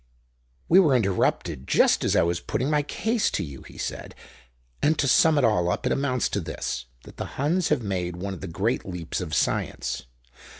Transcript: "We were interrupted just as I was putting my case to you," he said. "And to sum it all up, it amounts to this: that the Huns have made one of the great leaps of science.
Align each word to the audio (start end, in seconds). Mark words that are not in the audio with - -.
"We 0.67 0.79
were 0.79 0.95
interrupted 0.95 1.67
just 1.67 2.03
as 2.03 2.15
I 2.15 2.23
was 2.23 2.39
putting 2.39 2.71
my 2.71 2.81
case 2.81 3.29
to 3.29 3.43
you," 3.43 3.61
he 3.61 3.77
said. 3.77 4.15
"And 4.81 4.97
to 4.97 5.07
sum 5.07 5.37
it 5.37 5.45
all 5.45 5.69
up, 5.69 5.85
it 5.85 5.91
amounts 5.91 6.27
to 6.29 6.41
this: 6.41 6.85
that 7.03 7.17
the 7.17 7.37
Huns 7.37 7.69
have 7.69 7.83
made 7.83 8.15
one 8.15 8.33
of 8.33 8.41
the 8.41 8.47
great 8.47 8.83
leaps 8.83 9.21
of 9.21 9.35
science. 9.35 10.07